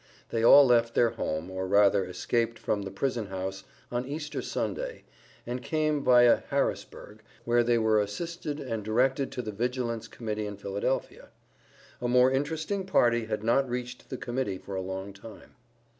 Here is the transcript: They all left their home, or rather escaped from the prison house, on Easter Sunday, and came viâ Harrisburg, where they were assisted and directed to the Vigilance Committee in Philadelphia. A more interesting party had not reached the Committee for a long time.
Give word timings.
They 0.29 0.41
all 0.43 0.65
left 0.65 0.95
their 0.95 1.11
home, 1.11 1.51
or 1.51 1.67
rather 1.67 2.03
escaped 2.05 2.57
from 2.57 2.81
the 2.81 2.89
prison 2.89 3.27
house, 3.27 3.65
on 3.91 4.07
Easter 4.07 4.41
Sunday, 4.41 5.03
and 5.45 5.61
came 5.61 6.03
viâ 6.03 6.41
Harrisburg, 6.45 7.21
where 7.45 7.61
they 7.63 7.77
were 7.77 8.01
assisted 8.01 8.59
and 8.59 8.83
directed 8.83 9.31
to 9.33 9.43
the 9.43 9.51
Vigilance 9.51 10.07
Committee 10.07 10.47
in 10.47 10.57
Philadelphia. 10.57 11.27
A 12.01 12.07
more 12.07 12.31
interesting 12.31 12.83
party 12.83 13.25
had 13.25 13.43
not 13.43 13.69
reached 13.69 14.09
the 14.09 14.17
Committee 14.17 14.57
for 14.57 14.73
a 14.73 14.81
long 14.81 15.13
time. 15.13 15.53